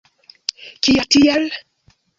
[0.87, 1.49] Kial tiel?